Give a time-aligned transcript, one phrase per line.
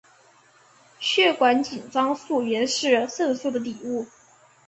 [0.99, 4.07] 血管紧张素原是肾素的底物。